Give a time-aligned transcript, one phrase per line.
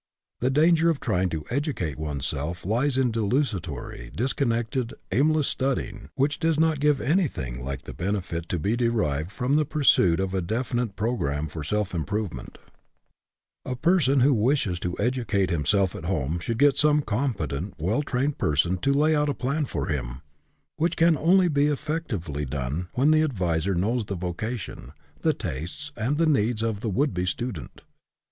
[0.39, 6.59] The danger of trying to educate oneself lies in desultory, disconnected, aimless studying which does
[6.59, 10.95] not give anything like the benefit to be derived from the pursuit of a definite
[10.95, 11.93] pro 36 EDUCATION BY ABSORPTION gramme for self
[12.33, 12.57] improvement.
[13.63, 18.39] A person who wishes to educate himself at home should get some competent, well trained
[18.39, 20.23] person to lay out a plan for him,
[20.77, 26.17] which can only be effectively done when the adviser knows the vocation, the tastes, and
[26.17, 27.83] the needs of the would be student.